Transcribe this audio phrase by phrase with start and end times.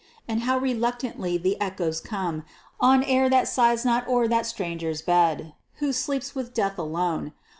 [0.27, 2.43] And how reluctantly the echoes come,
[2.79, 7.33] On air that sighs not o'er that stranger's bed, Who sleeps with death alone.